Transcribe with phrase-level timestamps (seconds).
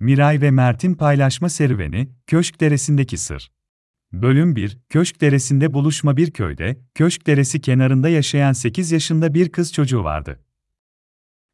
[0.00, 3.52] Miray ve Mert'in paylaşma serüveni, Köşk Deresi'ndeki sır.
[4.12, 9.72] Bölüm 1, Köşk Deresi'nde buluşma bir köyde, Köşk Deresi kenarında yaşayan 8 yaşında bir kız
[9.72, 10.44] çocuğu vardı.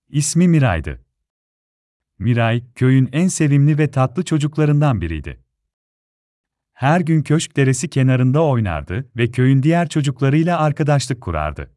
[0.09, 1.05] İsmi Miray'dı.
[2.19, 5.41] Miray, köyün en sevimli ve tatlı çocuklarından biriydi.
[6.73, 11.71] Her gün Köşk Deresi kenarında oynardı ve köyün diğer çocuklarıyla arkadaşlık kurardı.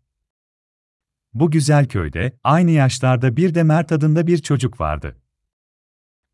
[1.33, 5.17] Bu güzel köyde, aynı yaşlarda bir de Mert adında bir çocuk vardı.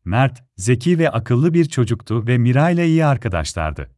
[0.04, 3.90] Mert, zeki ve akıllı bir çocuktu ve Miray ile iyi arkadaşlardı.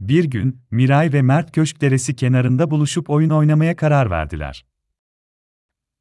[0.00, 4.66] Bir gün, Miray ve Mert Köşk Deresi kenarında buluşup oyun oynamaya karar verdiler.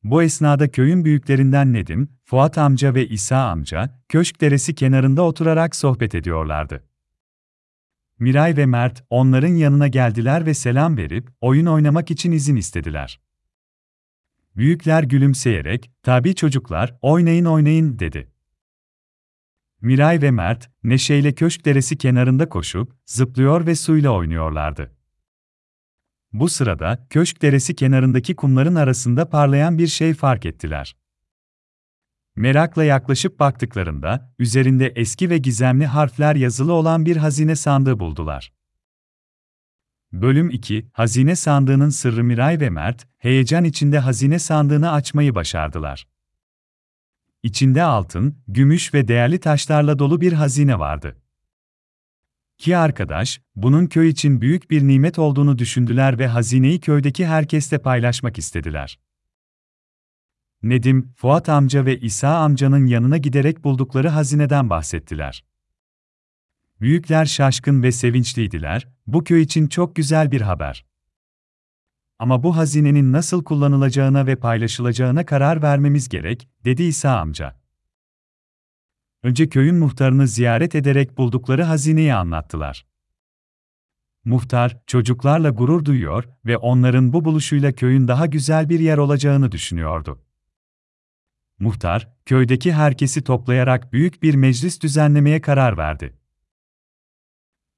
[0.04, 6.16] Bu esnada köyün büyüklerinden Nedim, Fuat amca ve İsa amca, Köşk Deresi kenarında oturarak sohbet
[6.16, 6.84] ediyorlardı.
[8.20, 13.20] Miray ve Mert, onların yanına geldiler ve selam verip, oyun oynamak için izin istediler.
[14.56, 18.37] Büyükler gülümseyerek, tabi çocuklar, oynayın oynayın, dedi.
[19.82, 24.96] Miray ve Mert, neşeyle köşk deresi kenarında koşup, zıplıyor ve suyla oynuyorlardı.
[26.34, 30.96] Bu sırada, köşk deresi kenarındaki kumların arasında parlayan bir şey fark ettiler.
[32.36, 38.54] Merakla yaklaşıp baktıklarında, üzerinde eski ve gizemli harfler yazılı olan bir hazine sandığı buldular.
[40.12, 46.08] Bölüm 2, Hazine Sandığının Sırrı Miray ve Mert, heyecan içinde hazine sandığını açmayı başardılar.
[47.44, 51.18] İçinde altın, gümüş ve değerli taşlarla dolu bir hazine vardı.
[52.58, 58.38] Ki arkadaş, bunun köy için büyük bir nimet olduğunu düşündüler ve hazineyi köydeki herkesle paylaşmak
[58.38, 59.00] istediler.
[60.64, 65.46] Nedim, Fuat amca ve İsa amcanın yanına giderek buldukları hazineden bahsettiler.
[66.82, 70.87] Büyükler şaşkın ve sevinçliydiler, bu köy için çok güzel bir haber.
[72.20, 77.60] Ama bu hazinenin nasıl kullanılacağına ve paylaşılacağına karar vermemiz gerek, dedi İsa amca.
[79.24, 82.86] Önce köyün muhtarını ziyaret ederek buldukları hazineyi anlattılar.
[84.26, 90.22] Muhtar, çocuklarla gurur duyuyor ve onların bu buluşuyla köyün daha güzel bir yer olacağını düşünüyordu.
[91.60, 96.14] Muhtar, köydeki herkesi toplayarak büyük bir meclis düzenlemeye karar verdi.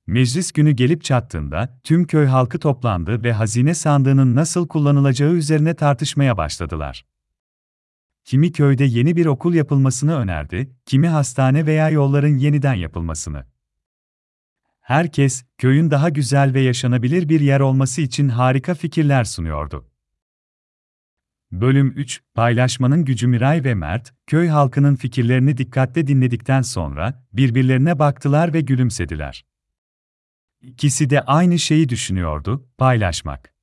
[0.09, 6.37] Meclis günü gelip çattığında tüm köy halkı toplandı ve hazine sandığının nasıl kullanılacağı üzerine tartışmaya
[6.37, 7.05] başladılar.
[8.25, 13.45] Kimi köyde yeni bir okul yapılmasını önerdi, kimi hastane veya yolların yeniden yapılmasını.
[14.81, 19.89] Herkes, köyün daha güzel ve yaşanabilir bir yer olması için harika fikirler sunuyordu.
[21.51, 28.53] Bölüm 3, Paylaşmanın Gücü Miray ve Mert, köy halkının fikirlerini dikkatle dinledikten sonra, birbirlerine baktılar
[28.53, 29.48] ve gülümsediler.
[30.61, 33.53] İkisi de aynı şeyi düşünüyordu, paylaşmak.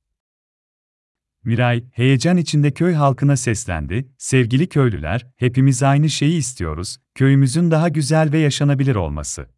[1.43, 8.31] Miray, heyecan içinde köy halkına seslendi, sevgili köylüler, hepimiz aynı şeyi istiyoruz, köyümüzün daha güzel
[8.31, 9.49] ve yaşanabilir olması.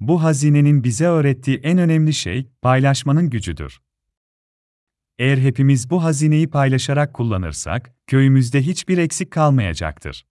[0.00, 3.80] Bu hazinenin bize öğrettiği en önemli şey, paylaşmanın gücüdür.
[5.18, 10.26] Eğer hepimiz bu hazineyi paylaşarak kullanırsak, köyümüzde hiçbir eksik kalmayacaktır.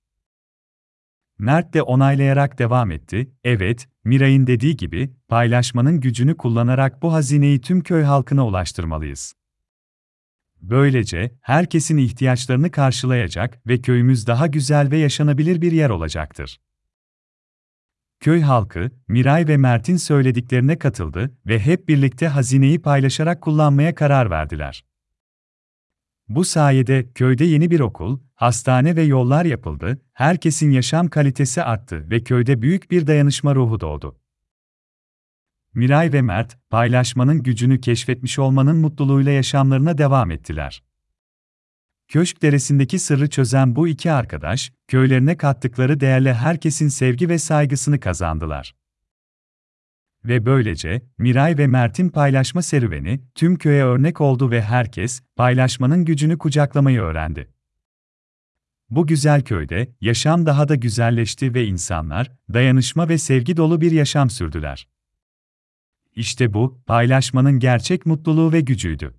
[1.39, 7.81] Mert de onaylayarak devam etti, evet, Miray'ın dediği gibi, paylaşmanın gücünü kullanarak bu hazineyi tüm
[7.81, 9.33] köy halkına ulaştırmalıyız.
[10.61, 16.59] Böylece, herkesin ihtiyaçlarını karşılayacak ve köyümüz daha güzel ve yaşanabilir bir yer olacaktır.
[18.19, 24.86] Köy halkı, Miray ve Mert'in söylediklerine katıldı ve hep birlikte hazineyi paylaşarak kullanmaya karar verdiler.
[26.29, 32.23] Bu sayede köyde yeni bir okul, hastane ve yollar yapıldı, herkesin yaşam kalitesi arttı ve
[32.23, 34.19] köyde büyük bir dayanışma ruhu doğdu.
[35.73, 40.83] Miray ve Mert, paylaşmanın gücünü keşfetmiş olmanın mutluluğuyla yaşamlarına devam ettiler.
[42.07, 48.75] Köşk Deresi'ndeki sırrı çözen bu iki arkadaş, köylerine kattıkları değerle herkesin sevgi ve saygısını kazandılar.
[50.27, 56.37] Ve böylece, Miray ve Mert'in paylaşma serüveni, tüm köye örnek oldu ve herkes, paylaşmanın gücünü
[56.37, 57.49] kucaklamayı öğrendi.
[58.89, 64.29] Bu güzel köyde, yaşam daha da güzelleşti ve insanlar, dayanışma ve sevgi dolu bir yaşam
[64.29, 64.87] sürdüler.
[66.15, 69.13] İşte bu, paylaşmanın gerçek mutluluğu ve gücüydü.